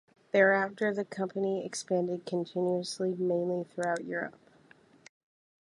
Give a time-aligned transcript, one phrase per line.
[0.31, 4.35] Thereafter, the company expanded continuously and mainly throughout Europe.